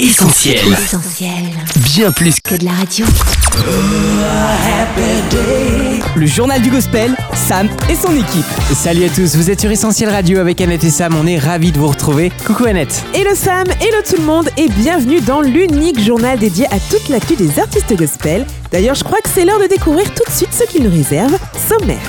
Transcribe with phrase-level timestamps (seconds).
[0.00, 0.58] Essentiel.
[0.72, 1.30] Essentiel.
[1.76, 3.06] Bien plus Que de la radio.
[6.16, 8.44] Le journal du gospel, Sam et son équipe.
[8.74, 11.70] Salut à tous, vous êtes sur Essentiel Radio avec Annette et Sam, on est ravis
[11.70, 12.32] de vous retrouver.
[12.44, 13.04] Coucou Annette.
[13.14, 17.36] Hello Sam, hello tout le monde et bienvenue dans l'unique journal dédié à toute l'actu
[17.36, 18.46] des artistes gospel.
[18.72, 21.38] D'ailleurs, je crois que c'est l'heure de découvrir tout de suite ce qu'ils nous réservent.
[21.68, 22.02] Sommaire.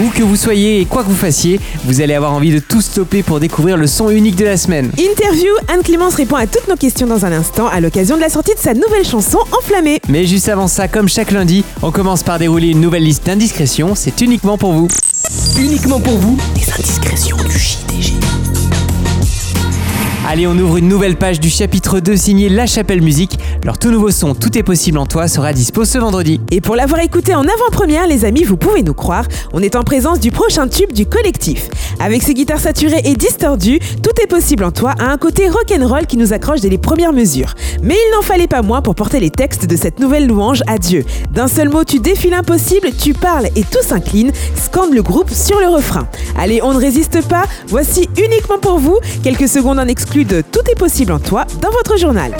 [0.00, 2.80] Où que vous soyez et quoi que vous fassiez, vous allez avoir envie de tout
[2.80, 4.90] stopper pour découvrir le son unique de la semaine.
[4.98, 8.30] Interview, Anne Clémence répond à toutes nos questions dans un instant à l'occasion de la
[8.30, 10.00] sortie de sa nouvelle chanson Enflammée.
[10.08, 13.94] Mais juste avant ça, comme chaque lundi, on commence par dérouler une nouvelle liste d'indiscrétions,
[13.94, 14.88] c'est uniquement pour vous.
[15.58, 18.14] uniquement pour vous les indiscrétions du JDG.
[20.24, 23.40] Allez, on ouvre une nouvelle page du chapitre 2 signé La Chapelle Musique.
[23.64, 26.40] Leur tout nouveau son Tout est possible en toi sera dispo ce vendredi.
[26.52, 29.82] Et pour l'avoir écouté en avant-première, les amis, vous pouvez nous croire, on est en
[29.82, 31.68] présence du prochain tube du collectif.
[31.98, 36.06] Avec ses guitares saturées et distordues, Tout est possible en toi a un côté rock'n'roll
[36.06, 37.54] qui nous accroche dès les premières mesures.
[37.82, 40.78] Mais il n'en fallait pas moins pour porter les textes de cette nouvelle louange à
[40.78, 41.04] Dieu.
[41.32, 45.58] D'un seul mot, tu défies l'impossible, tu parles et tout s'incline, scande le groupe sur
[45.58, 46.06] le refrain.
[46.38, 50.60] Allez, on ne résiste pas, voici uniquement pour vous quelques secondes en exclu de Tout
[50.70, 52.32] est possible en toi dans votre journal.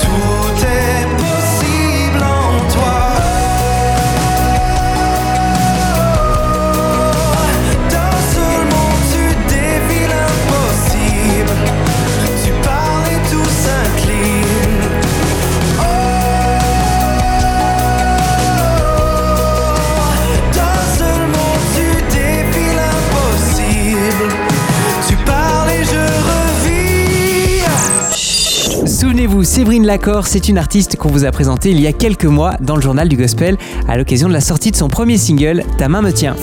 [29.22, 32.56] Souvenez-vous, Séverine Lacor, c'est une artiste qu'on vous a présentée il y a quelques mois
[32.58, 33.56] dans le journal du gospel
[33.86, 36.34] à l'occasion de la sortie de son premier single, Ta main me tient.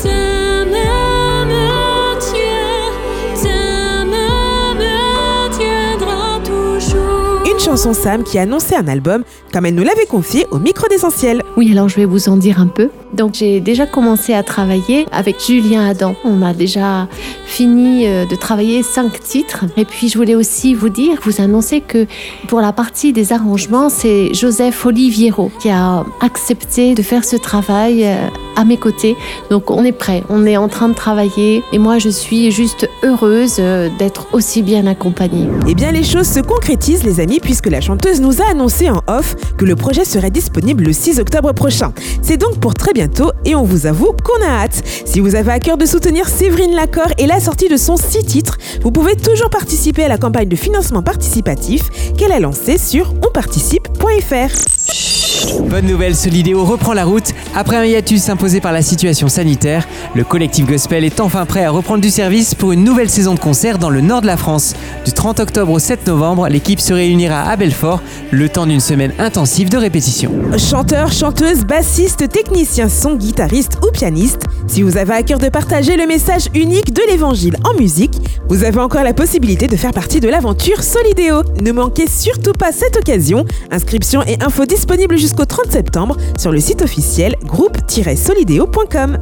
[7.70, 11.44] Chanson Sam qui annonçait un album comme elle nous l'avait confié au micro d'essentiel.
[11.56, 12.90] Oui, alors je vais vous en dire un peu.
[13.14, 16.16] Donc j'ai déjà commencé à travailler avec Julien Adam.
[16.26, 17.08] On a déjà
[17.46, 19.66] fini euh, de travailler cinq titres.
[19.78, 22.08] Et puis je voulais aussi vous dire, vous annoncer que
[22.48, 28.04] pour la partie des arrangements, c'est Joseph Oliviero qui a accepté de faire ce travail
[28.04, 28.16] euh,
[28.60, 29.16] à mes côtés.
[29.50, 31.64] Donc on est prêt, on est en train de travailler.
[31.72, 35.48] Et moi je suis juste heureuse euh, d'être aussi bien accompagnée.
[35.68, 39.02] Eh bien, les choses se concrétisent, les amis, puisque la chanteuse nous a annoncé en
[39.08, 41.94] off que le projet serait disponible le 6 octobre prochain.
[42.22, 44.82] C'est donc pour très bientôt et on vous avoue qu'on a hâte.
[45.06, 48.26] Si vous avez à cœur de soutenir Séverine Lacor et la sortie de son 6
[48.26, 51.84] titres, vous pouvez toujours participer à la campagne de financement participatif
[52.18, 55.70] qu'elle a lancée sur onparticipe.fr.
[55.70, 57.34] Bonne nouvelle, Solidéo reprend la route.
[57.60, 61.72] Après un hiatus imposé par la situation sanitaire, le collectif gospel est enfin prêt à
[61.72, 64.76] reprendre du service pour une nouvelle saison de concerts dans le nord de la France.
[65.04, 69.12] Du 30 octobre au 7 novembre, l'équipe se réunira à Belfort, le temps d'une semaine
[69.20, 70.32] intensive de répétition.
[70.58, 75.98] Chanteurs, chanteuses, bassistes, techniciens, son, guitaristes ou pianistes, si vous avez à cœur de partager
[75.98, 78.14] le message unique de l'évangile en musique,
[78.48, 81.42] vous avez encore la possibilité de faire partie de l'aventure Solidéo.
[81.62, 83.46] Ne manquez surtout pas cette occasion.
[83.72, 89.18] Inscription et infos disponibles jusqu'au 30 septembre sur le site officiel groupe-solidéo.com.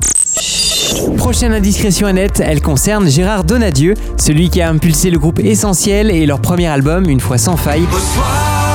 [1.18, 6.26] Prochaine indiscrétion Annette, elle concerne Gérard Donadieu, celui qui a impulsé le groupe Essentiel et
[6.26, 7.84] leur premier album, Une fois sans faille.
[7.84, 8.67] Au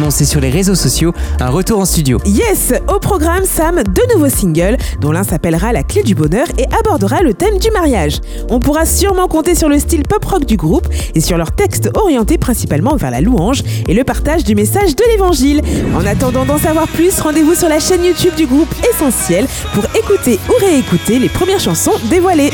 [0.00, 2.18] annoncé sur les réseaux sociaux un retour en studio.
[2.24, 6.64] Yes, au programme Sam, deux nouveaux singles, dont l'un s'appellera La clé du bonheur et
[6.74, 8.20] abordera le thème du mariage.
[8.48, 12.38] On pourra sûrement compter sur le style pop-rock du groupe et sur leurs textes orientés
[12.38, 15.60] principalement vers la louange et le partage du message de l'évangile.
[15.94, 20.38] En attendant d'en savoir plus, rendez-vous sur la chaîne YouTube du groupe Essentiel pour écouter
[20.48, 22.50] ou réécouter les premières chansons dévoilées.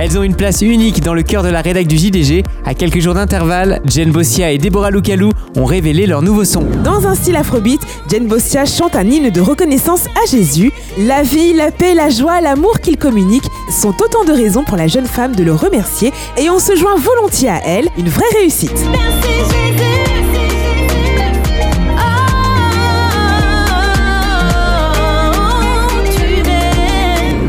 [0.00, 2.44] Elles ont une place unique dans le cœur de la rédac du JDG.
[2.64, 6.62] À quelques jours d'intervalle, Jen Bossia et Deborah Lukalou ont révélé leur nouveau son.
[6.84, 10.70] Dans un style afrobeat, Jen Bossia chante un hymne de reconnaissance à Jésus.
[10.98, 14.86] La vie, la paix, la joie, l'amour qu'il communique sont autant de raisons pour la
[14.86, 18.80] jeune femme de le remercier et on se joint volontiers à elle, une vraie réussite.
[18.92, 20.07] Merci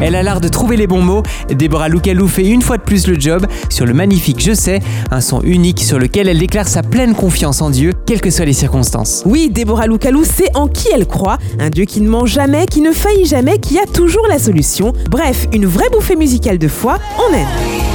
[0.02, 1.24] Elle a l'art de trouver les bons mots.
[1.50, 4.80] Deborah Lukalou fait une fois de plus le job sur le magnifique Je sais,
[5.12, 8.46] un son unique sur lequel elle déclare sa pleine confiance en Dieu, quelles que soient
[8.46, 9.24] les circonstances.
[9.26, 12.82] Oui, Déborah Loukalou sait en qui elle croit, un Dieu qui ne ment jamais, qui
[12.82, 14.94] ne faillit jamais, qui a toujours la solution.
[15.10, 17.89] Bref, une vraie bouffée musicale de foi, on aime.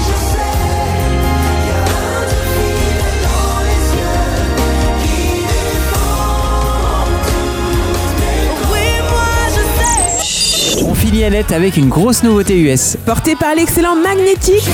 [11.23, 12.97] Avec une grosse nouveauté US.
[13.07, 14.65] Porté par l'excellent Magnetic,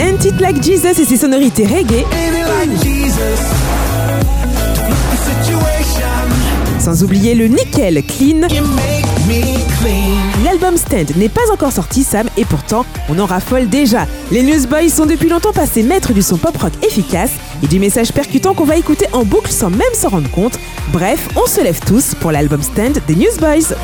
[0.00, 2.06] un titre like Jesus et ses sonorités reggae,
[6.80, 8.48] sans oublier le nickel clean.
[10.44, 14.06] L'album Stand n'est pas encore sorti, Sam, et pourtant, on en raffole déjà.
[14.30, 17.32] Les Newsboys sont depuis longtemps passés maîtres du son pop rock efficace
[17.62, 20.58] et du message percutant qu'on va écouter en boucle sans même s'en rendre compte.
[20.92, 23.74] Bref, on se lève tous pour l'album Stand des Newsboys.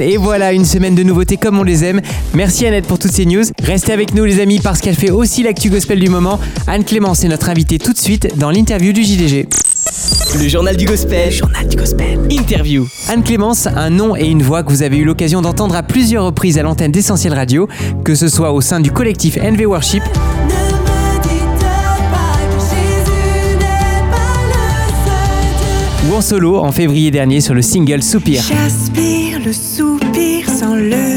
[0.00, 2.00] Et voilà, une semaine de nouveautés comme on les aime.
[2.32, 3.44] Merci Annette pour toutes ces news.
[3.62, 6.40] Restez avec nous les amis parce qu'elle fait aussi l'actu gospel du moment.
[6.66, 9.48] Anne Clémence est notre invitée tout de suite dans l'interview du JDG.
[10.34, 11.30] Le journal du gospel.
[11.30, 12.18] journal du gospel.
[12.30, 12.86] Interview.
[13.08, 16.24] Anne Clémence, un nom et une voix que vous avez eu l'occasion d'entendre à plusieurs
[16.24, 17.68] reprises à l'antenne d'Essentiel Radio,
[18.04, 23.56] que ce soit au sein du collectif NV Worship Ne me dites pas que Jésus
[23.58, 26.12] n'est pas le seul Dieu.
[26.12, 28.42] ou en solo en février dernier sur le single Soupir.
[28.42, 31.11] J'aspire le soupir sans le.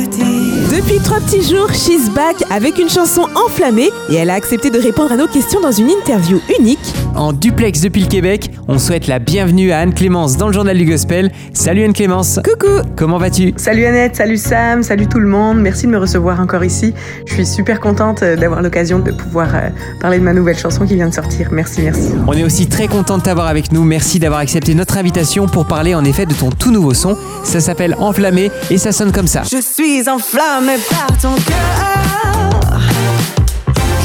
[0.95, 4.79] Depuis trois petits jours, she's back avec une chanson enflammée et elle a accepté de
[4.79, 6.79] répondre à nos questions dans une interview unique.
[7.15, 10.77] En duplex depuis le Québec, on souhaite la bienvenue à Anne Clémence dans le journal
[10.77, 11.31] du gospel.
[11.53, 12.39] Salut Anne Clémence.
[12.45, 13.53] Coucou Comment vas-tu?
[13.57, 15.59] Salut Annette, salut Sam, salut tout le monde.
[15.59, 16.93] Merci de me recevoir encore ici.
[17.25, 19.69] Je suis super contente euh, d'avoir l'occasion de pouvoir euh,
[19.99, 21.49] parler de ma nouvelle chanson qui vient de sortir.
[21.51, 22.11] Merci, merci.
[22.25, 23.83] On est aussi très content de t'avoir avec nous.
[23.83, 27.17] Merci d'avoir accepté notre invitation pour parler en effet de ton tout nouveau son.
[27.43, 29.43] Ça s'appelle Enflammé et ça sonne comme ça.
[29.43, 32.79] Je suis enflammée par ton cœur.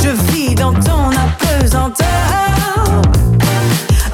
[0.03, 2.07] Je vis dans ton apesanteur.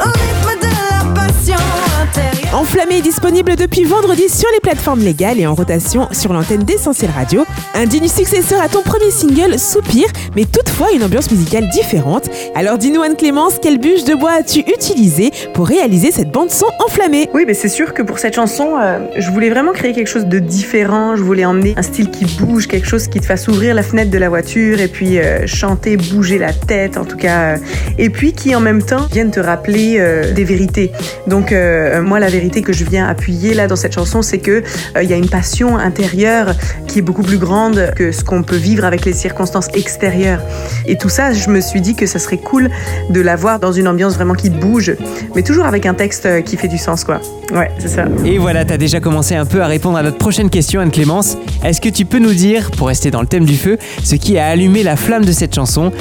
[0.00, 1.62] Au rythme de la passion
[2.02, 2.54] intérieure.
[2.86, 7.44] Disponible depuis vendredi sur les plateformes légales et en rotation sur l'antenne d'Essentiel Radio.
[7.74, 12.28] Un digne successeur à ton premier single, Soupir, mais toutefois une ambiance musicale différente.
[12.54, 17.28] Alors dis-nous Anne-Clémence, quelle bûche de bois as-tu utilisé pour réaliser cette bande-son enflammée?
[17.32, 20.26] Oui, mais c'est sûr que pour cette chanson, euh, je voulais vraiment créer quelque chose
[20.26, 21.16] de différent.
[21.16, 24.10] Je voulais emmener un style qui bouge, quelque chose qui te fasse ouvrir la fenêtre
[24.10, 27.54] de la voiture et puis euh, chanter, bouger la tête en tout cas.
[27.54, 27.58] euh,
[27.98, 30.02] et puis qui en même temps vienne te rappeler
[30.34, 30.92] des vérités.
[31.26, 31.54] Donc
[32.02, 34.62] moi, la vérité que je viens appuyer là dans cette chanson, c'est que
[34.96, 36.54] euh, il y a une passion intérieure
[36.86, 40.40] qui est beaucoup plus grande que ce qu'on peut vivre avec les circonstances extérieures.
[40.86, 42.70] Et tout ça, je me suis dit que ça serait cool
[43.10, 44.94] de l'avoir dans une ambiance vraiment qui bouge,
[45.34, 47.20] mais toujours avec un texte euh, qui fait du sens, quoi.
[47.52, 48.04] Ouais, c'est ça.
[48.24, 51.38] Et voilà, t'as déjà commencé un peu à répondre à notre prochaine question, Anne Clémence.
[51.64, 54.36] Est-ce que tu peux nous dire, pour rester dans le thème du feu, ce qui
[54.36, 55.92] a allumé la flamme de cette chanson?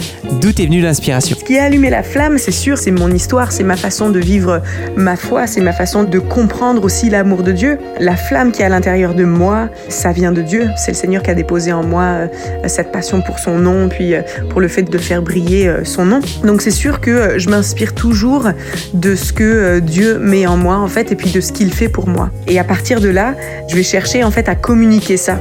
[0.42, 1.38] D'où est venue l'inspiration?
[1.39, 4.19] Ce qui a allumé la flamme, c'est sûr, c'est mon histoire, c'est ma façon de
[4.19, 4.62] vivre
[4.95, 7.77] ma foi, c'est ma façon de comprendre aussi l'amour de Dieu.
[8.00, 10.67] La flamme qui est à l'intérieur de moi, ça vient de Dieu.
[10.77, 12.27] C'est le Seigneur qui a déposé en moi euh,
[12.67, 16.06] cette passion pour son nom, puis euh, pour le fait de faire briller euh, son
[16.06, 16.19] nom.
[16.44, 18.50] Donc c'est sûr que je m'inspire toujours
[18.94, 21.89] de ce que Dieu met en moi, en fait, et puis de ce qu'il fait
[21.89, 22.29] pour moi.
[22.47, 23.35] Et à partir de là,
[23.69, 25.39] je vais chercher, en fait, à communiquer ça.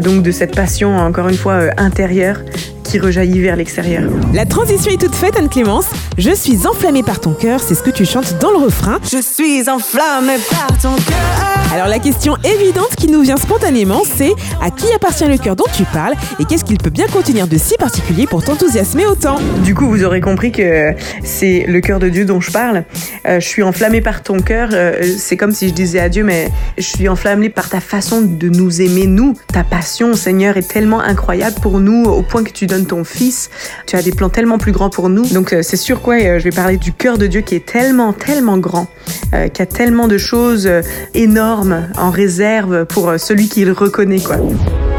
[0.00, 2.40] Donc de cette passion, encore une fois, intérieure
[2.86, 4.04] qui rejaillit vers l'extérieur.
[4.32, 5.86] La transition est toute faite Anne-Clémence.
[6.18, 8.98] Je suis enflammée par ton cœur, c'est ce que tu chantes dans le refrain.
[9.02, 11.16] Je suis enflammée par ton cœur.
[11.72, 15.64] Alors la question évidente qui nous vient spontanément, c'est à qui appartient le cœur dont
[15.76, 19.36] tu parles et qu'est-ce qu'il peut bien contenir de si particulier pour t'enthousiasmer autant?
[19.64, 20.92] Du coup, vous aurez compris que
[21.24, 22.84] c'est le cœur de Dieu dont je parle.
[23.26, 24.70] Euh, je suis enflammée par ton cœur.
[24.72, 28.20] euh, c'est comme si je disais à Dieu, mais je suis enflammée par ta façon
[28.22, 29.34] de nous aimer, nous.
[29.52, 33.50] Ta passion, Seigneur, est tellement incroyable pour nous, au point que tu donnes ton Fils.
[33.86, 35.26] Tu as des plans tellement plus grands pour nous.
[35.26, 37.64] Donc, euh, c'est sûr quoi, euh, je vais parler du cœur de Dieu qui est
[37.64, 38.86] tellement, tellement grand,
[39.34, 40.68] euh, qui a tellement de choses
[41.14, 44.36] énormes en réserve pour celui qui le reconnaît, quoi.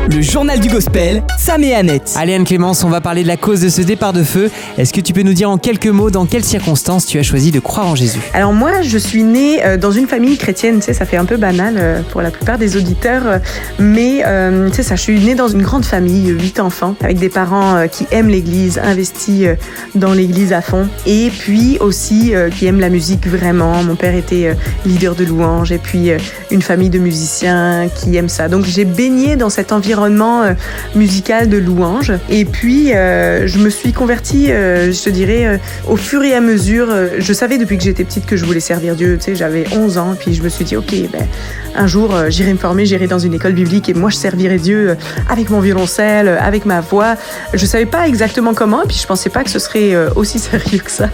[0.09, 2.13] Le journal du gospel, Sam et Annette.
[2.15, 4.49] Allez Anne Clémence, on va parler de la cause de ce départ de feu.
[4.77, 7.51] Est-ce que tu peux nous dire en quelques mots dans quelles circonstances tu as choisi
[7.51, 8.21] de croire en Jésus?
[8.33, 11.25] Alors moi, je suis née euh, dans une famille chrétienne, tu sais, ça fait un
[11.25, 13.39] peu banal euh, pour la plupart des auditeurs, euh,
[13.79, 16.95] mais euh, tu sais ça, je suis née dans une grande famille, euh, huit enfants,
[17.01, 19.45] avec des parents qui aiment l'Église, investis
[19.93, 23.83] dans l'Église à fond, et puis aussi euh, qui aiment la musique vraiment.
[23.83, 26.11] Mon père était leader de louange, et puis
[26.49, 28.47] une famille de musiciens qui aiment ça.
[28.47, 30.53] Donc j'ai baigné dans cet environnement euh,
[30.95, 35.95] musical de louange, et puis euh, je me suis convertie, euh, je te dirais, au
[35.95, 36.87] fur et à mesure.
[37.19, 39.17] je savais depuis que j'étais petite que je voulais servir Dieu.
[39.17, 41.27] Tu sais, j'avais 11 ans, puis je me suis dit, ok, ben,
[41.75, 44.95] un jour, j'irai me former, j'irai dans une école biblique, et moi, je servirai Dieu
[45.29, 47.15] avec mon violoncelle, avec ma voix.
[47.53, 50.79] Je savais pas exactement comment, et puis je pensais pas que ce serait aussi sérieux
[50.79, 51.09] que ça,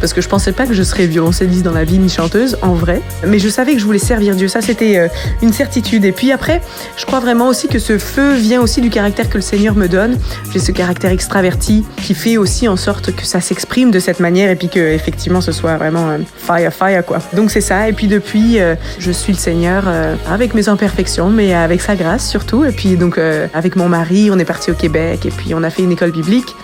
[0.00, 2.74] parce que je pensais pas que je serais violoncelliste dans la vie ni chanteuse, en
[2.74, 3.02] vrai.
[3.26, 4.48] Mais je savais que je voulais servir Dieu.
[4.48, 5.08] Ça, c'était
[5.42, 6.04] une certitude.
[6.04, 6.60] Et puis après,
[6.96, 9.86] je crois vraiment aussi que ce feu vient aussi du caractère que le Seigneur me
[9.86, 10.18] donne.
[10.52, 14.50] J'ai ce caractère extraverti qui fait aussi en sorte que ça s'exprime de cette manière
[14.50, 17.18] et puis que effectivement ce soit vraiment euh, fire fire quoi.
[17.32, 17.88] Donc c'est ça.
[17.88, 21.94] Et puis depuis, euh, je suis le Seigneur euh, avec mes imperfections, mais avec sa
[21.94, 22.64] grâce surtout.
[22.64, 23.18] Et puis donc
[23.54, 26.10] avec mon mari, on est parti au Québec et puis on a fait une école
[26.10, 26.56] biblique.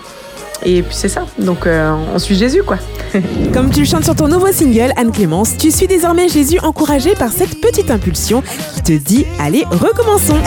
[0.63, 1.25] Et puis c'est ça.
[1.39, 2.77] Donc euh, on suit Jésus quoi.
[3.53, 7.31] Comme tu le chantes sur ton nouveau single, Anne-Clémence, tu suis désormais Jésus encouragé par
[7.31, 8.43] cette petite impulsion
[8.75, 10.37] qui te dit Allez, recommençons.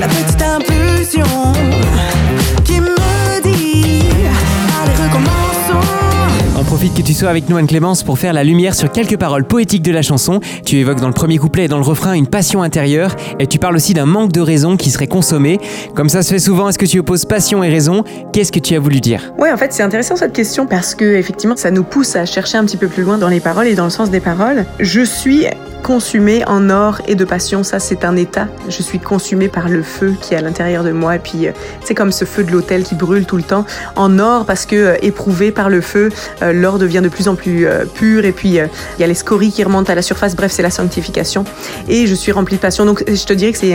[0.00, 2.01] La petite impulsion?
[6.90, 9.92] Que tu sois avec nous Anne-Clémence pour faire la lumière sur quelques paroles poétiques de
[9.92, 10.40] la chanson.
[10.64, 13.60] Tu évoques dans le premier couplet et dans le refrain une passion intérieure et tu
[13.60, 15.60] parles aussi d'un manque de raison qui serait consommé.
[15.94, 18.02] Comme ça se fait souvent, est-ce que tu opposes passion et raison?
[18.32, 19.32] Qu'est-ce que tu as voulu dire?
[19.38, 22.58] Ouais, en fait, c'est intéressant cette question parce que effectivement, ça nous pousse à chercher
[22.58, 24.64] un petit peu plus loin dans les paroles et dans le sens des paroles.
[24.80, 25.46] Je suis
[25.82, 28.46] consumée en or et de passion, ça c'est un état.
[28.68, 31.52] Je suis consumée par le feu qui est à l'intérieur de moi et puis euh,
[31.84, 34.76] c'est comme ce feu de l'autel qui brûle tout le temps en or parce que
[34.76, 36.10] euh, éprouvé par le feu,
[36.42, 39.14] euh, l'or devient de plus en plus euh, pur et puis il y a les
[39.14, 40.36] scories qui remontent à la surface.
[40.36, 41.44] Bref, c'est la sanctification
[41.88, 42.84] et je suis remplie de passion.
[42.84, 43.74] Donc je te dirais que c'est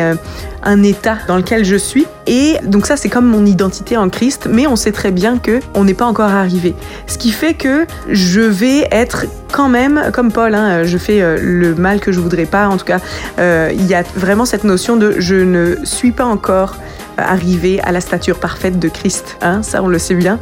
[0.63, 4.47] un état dans lequel je suis et donc ça c'est comme mon identité en Christ,
[4.49, 6.73] mais on sait très bien que on n'est pas encore arrivé.
[7.07, 9.25] Ce qui fait que je vais être
[9.57, 12.67] quand même comme Paul, hein, je fais euh, le mal que je voudrais pas.
[12.67, 12.99] En tout cas,
[13.39, 16.75] euh, il y a vraiment cette notion de je ne suis pas encore
[17.17, 19.37] arrivé à la stature parfaite de Christ.
[19.41, 20.39] Hein, ça, on le sait bien.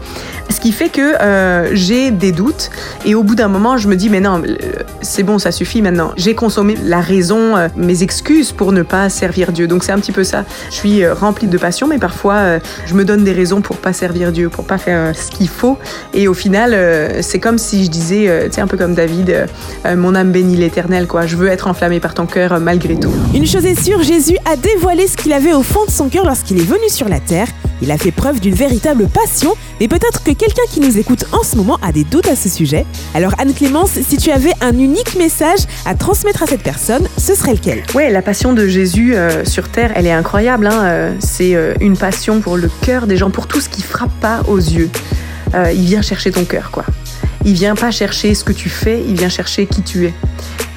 [0.50, 2.70] Ce qui fait que euh, j'ai des doutes
[3.06, 4.56] et au bout d'un moment, je me dis mais non, euh,
[5.02, 6.12] c'est bon, ça suffit maintenant.
[6.18, 9.68] J'ai consommé la raison, euh, mes excuses pour ne pas servir Dieu.
[9.68, 10.46] Donc c'est un petit peu ça.
[10.70, 14.32] Je suis remplie de passion, mais parfois je me donne des raisons pour pas servir
[14.32, 15.78] Dieu, pour pas faire ce qu'il faut.
[16.14, 16.76] Et au final,
[17.22, 19.48] c'est comme si je disais, tu sais, un peu comme David,
[19.96, 21.26] mon âme bénit l'Éternel, quoi.
[21.26, 23.12] Je veux être enflammée par ton cœur malgré tout.
[23.34, 26.26] Une chose est sûre, Jésus a dévoilé ce qu'il avait au fond de son cœur
[26.26, 27.48] lorsqu'il est venu sur la terre.
[27.82, 31.44] Il a fait preuve d'une véritable passion, mais peut-être que quelqu'un qui nous écoute en
[31.44, 32.86] ce moment a des doutes à ce sujet.
[33.14, 37.54] Alors Anne-Clémence, si tu avais un unique message à transmettre à cette personne, ce serait
[37.54, 37.84] lequel?
[37.94, 40.68] Ouais, la passion de Jésus euh, sur terre, elle est incroyable.
[40.68, 43.82] hein, euh, C'est euh, une passion pour le cœur des gens, pour tout ce qui
[43.82, 44.90] frappe pas aux yeux.
[45.74, 46.84] Il vient chercher ton cœur, quoi.
[47.46, 50.14] Il vient pas chercher ce que tu fais, il vient chercher qui tu es.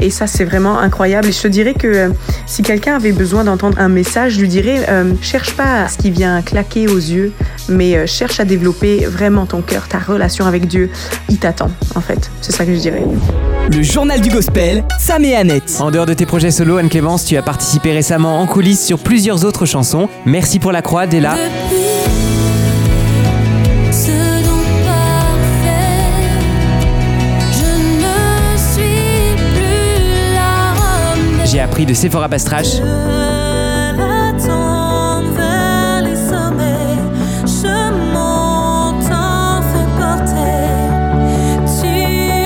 [0.00, 1.28] Et ça, c'est vraiment incroyable.
[1.28, 2.08] Et je te dirais que euh,
[2.46, 6.10] si quelqu'un avait besoin d'entendre un message, je lui dirais euh, cherche pas ce qui
[6.10, 7.32] vient claquer aux yeux,
[7.68, 10.90] mais euh, cherche à développer vraiment ton cœur, ta relation avec Dieu.
[11.28, 12.30] Il t'attend, en fait.
[12.42, 13.02] C'est ça que je dirais.
[13.72, 15.78] Le journal du gospel, Sam et Annette.
[15.80, 19.44] En dehors de tes projets solo, Anne-Clémence, tu as participé récemment en coulisses sur plusieurs
[19.44, 20.08] autres chansons.
[20.26, 21.36] Merci pour la croix, Della.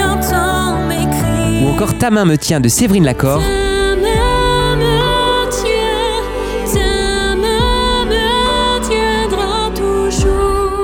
[0.04, 1.64] Entends mes cris.
[1.64, 3.40] Ou encore Ta main me tient de Séverine Lacor.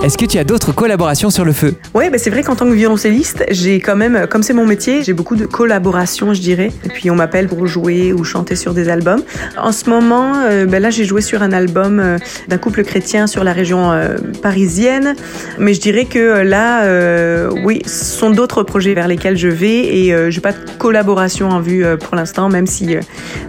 [0.08, 1.74] Est-ce que tu as d'autres collaborations sur le feu?
[1.92, 5.02] Ouais, bah c'est vrai qu'en tant que violoncelliste, j'ai quand même, comme c'est mon métier,
[5.02, 6.72] j'ai beaucoup de collaborations, je dirais.
[6.86, 9.20] Et puis on m'appelle pour jouer ou chanter sur des albums.
[9.58, 12.16] En ce moment, euh, bah là, j'ai joué sur un album euh,
[12.48, 15.14] d'un couple chrétien sur la région euh, parisienne.
[15.58, 19.48] Mais je dirais que euh, là, euh, oui, ce sont d'autres projets vers lesquels je
[19.48, 23.00] vais et euh, j'ai pas de collaboration en vue euh, pour l'instant, même si euh,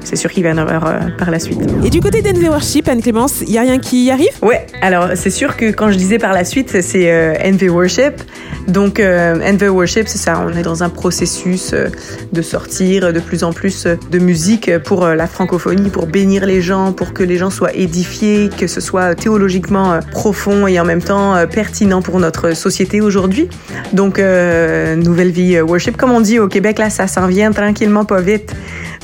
[0.03, 1.61] c'est sûr qu'il va y en avoir euh, par la suite.
[1.85, 4.33] Et du côté d'NV Worship, Anne-Clémence, y a rien qui y arrive?
[4.41, 8.21] Ouais, alors c'est sûr que quand je disais par la suite, c'est euh, NV Worship.
[8.67, 11.87] Donc euh, NV Worship, c'est ça, on est dans un processus euh,
[12.33, 16.45] de sortir de plus en plus euh, de musique pour euh, la francophonie, pour bénir
[16.45, 20.79] les gens, pour que les gens soient édifiés, que ce soit théologiquement euh, profond et
[20.79, 23.49] en même temps euh, pertinent pour notre société aujourd'hui.
[23.93, 27.51] Donc euh, nouvelle vie euh, worship, comme on dit au Québec, là, ça s'en vient
[27.51, 28.53] tranquillement, pas vite.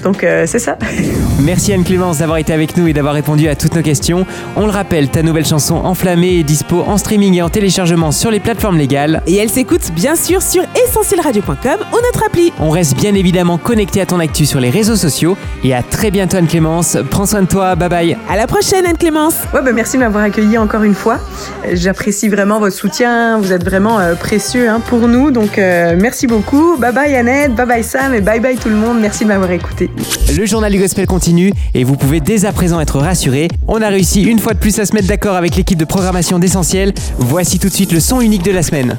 [0.03, 0.77] Donc euh, c'est ça.
[1.43, 4.25] Merci Anne-Clémence d'avoir été avec nous et d'avoir répondu à toutes nos questions.
[4.55, 8.31] On le rappelle, ta nouvelle chanson Enflammée est dispo en streaming et en téléchargement sur
[8.31, 9.21] les plateformes légales.
[9.27, 12.53] Et elle s'écoute bien sûr sur essentielradio.com ou notre appli.
[12.59, 15.37] On reste bien évidemment connecté à ton actu sur les réseaux sociaux.
[15.63, 16.97] Et à très bientôt Anne-Clémence.
[17.09, 18.17] Prends soin de toi, bye bye.
[18.29, 21.19] À la prochaine Anne-Clémence Ouais, bah merci de m'avoir accueilli encore une fois.
[21.65, 23.37] Euh, J'apprécie vraiment votre soutien.
[23.39, 25.31] Vous êtes vraiment euh, précieux hein, pour nous.
[25.31, 26.77] Donc, euh, merci beaucoup.
[26.77, 28.99] Bye bye Annette, bye bye Sam et bye bye tout le monde.
[29.01, 29.89] Merci de m'avoir écouté.
[30.37, 33.47] Le journal du gospel continue et vous pouvez dès à présent être rassurés.
[33.67, 36.39] On a réussi une fois de plus à se mettre d'accord avec l'équipe de programmation
[36.39, 36.93] d'Essentiel.
[37.17, 38.97] Voici tout de suite le son unique de la semaine.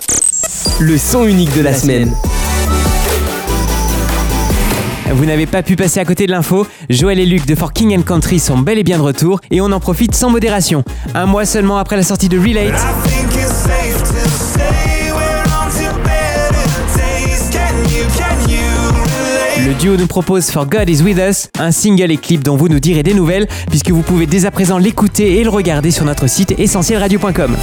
[0.81, 2.13] Le son unique de la semaine.
[5.13, 8.03] Vous n'avez pas pu passer à côté de l'info, Joël et Luc de For King
[8.03, 10.83] Country sont bel et bien de retour et on en profite sans modération.
[11.15, 12.75] Un mois seulement après la sortie de Relate,
[19.77, 22.81] duo nous propose For God Is With Us, un single et clip dont vous nous
[22.81, 26.27] direz des nouvelles puisque vous pouvez dès à présent l'écouter et le regarder sur notre
[26.29, 27.57] site essentielradio.com.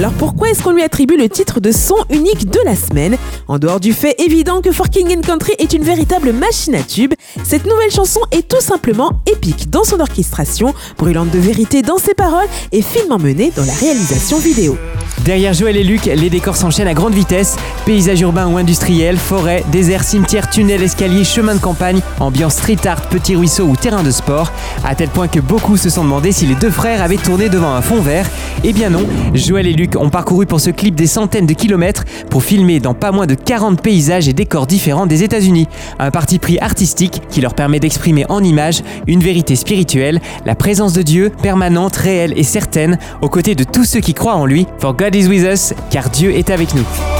[0.00, 3.58] Alors pourquoi est-ce qu'on lui attribue le titre de son unique de la semaine En
[3.58, 7.12] dehors du fait évident que For King and Country est une véritable machine à tube,
[7.44, 12.14] cette nouvelle chanson est tout simplement épique dans son orchestration, brûlante de vérité dans ses
[12.14, 14.78] paroles et finement menée dans la réalisation vidéo.
[15.24, 17.56] Derrière Joël et Luc, les décors s'enchaînent à grande vitesse.
[17.84, 23.02] Paysages urbains ou industriels, forêts, déserts, cimetières, tunnels, escaliers, chemins de campagne, ambiance street art,
[23.02, 24.50] petits ruisseaux ou terrain de sport.
[24.82, 27.74] À tel point que beaucoup se sont demandé si les deux frères avaient tourné devant
[27.74, 28.26] un fond vert.
[28.64, 32.04] Eh bien non, Joël et Luc ont parcouru pour ce clip des centaines de kilomètres
[32.28, 35.68] pour filmer dans pas moins de 40 paysages et décors différents des États-Unis.
[35.98, 40.92] Un parti pris artistique qui leur permet d'exprimer en images une vérité spirituelle, la présence
[40.92, 44.66] de Dieu permanente, réelle et certaine aux côtés de tous ceux qui croient en lui.
[44.78, 47.19] For God is with us, car Dieu est avec nous.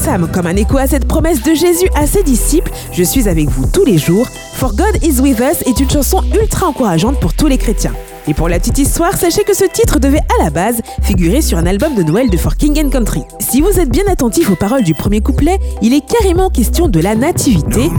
[0.00, 3.50] Sam, comme un écho à cette promesse de Jésus à ses disciples, je suis avec
[3.50, 4.26] vous tous les jours.
[4.54, 7.92] For God is with us est une chanson ultra encourageante pour tous les chrétiens.
[8.26, 11.58] Et pour la petite histoire, sachez que ce titre devait à la base figurer sur
[11.58, 13.22] un album de Noël de For King and Country.
[13.40, 17.00] Si vous êtes bien attentif aux paroles du premier couplet, il est carrément question de
[17.00, 17.90] la nativité.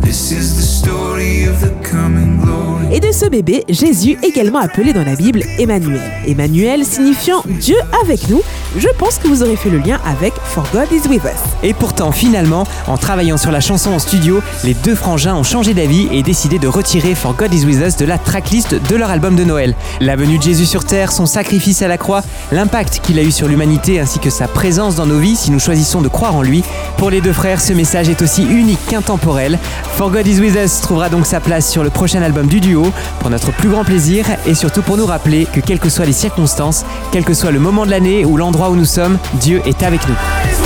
[0.00, 2.38] This is the story of the coming.
[2.92, 6.00] Et de ce bébé, Jésus également appelé dans la Bible Emmanuel.
[6.26, 8.40] Emmanuel signifiant Dieu avec nous,
[8.76, 11.40] je pense que vous aurez fait le lien avec For God is with us.
[11.62, 15.74] Et pourtant, finalement, en travaillant sur la chanson en studio, les deux frangins ont changé
[15.74, 19.10] d'avis et décidé de retirer For God Is With Us de la tracklist de leur
[19.10, 19.74] album de Noël.
[20.00, 23.32] La venue de Jésus sur Terre, son sacrifice à la croix, l'impact qu'il a eu
[23.32, 26.42] sur l'humanité ainsi que sa présence dans nos vies si nous choisissons de croire en
[26.42, 26.62] lui.
[26.96, 29.58] Pour les deux frères, ce message est aussi unique qu'intemporel.
[29.96, 32.77] For God Is With Us trouvera donc sa place sur le prochain album du duo,
[33.20, 36.12] pour notre plus grand plaisir et surtout pour nous rappeler que quelles que soient les
[36.12, 39.82] circonstances, quel que soit le moment de l'année ou l'endroit où nous sommes, Dieu est
[39.82, 40.57] avec nous.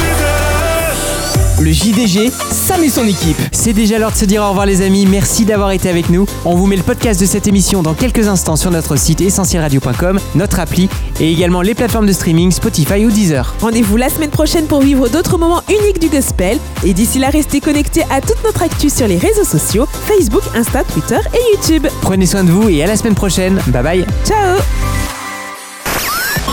[1.63, 3.37] Le JDG, Sam et son équipe.
[3.53, 6.27] C'est déjà l'heure de se dire au revoir les amis, merci d'avoir été avec nous.
[6.45, 10.19] On vous met le podcast de cette émission dans quelques instants sur notre site essentielradio.com,
[10.35, 10.89] notre appli
[11.21, 13.55] et également les plateformes de streaming Spotify ou Deezer.
[13.61, 16.59] Rendez-vous la semaine prochaine pour vivre d'autres moments uniques du gospel.
[16.85, 20.83] Et d'ici là, restez connectés à toute notre actu sur les réseaux sociaux, Facebook, Insta,
[20.83, 21.87] Twitter et YouTube.
[22.01, 23.61] Prenez soin de vous et à la semaine prochaine.
[23.69, 24.07] Bye bye.
[24.27, 24.59] Ciao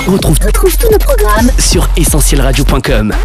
[0.05, 3.15] Retrouve, retrouve tous nos programmes sur essentielradio.com.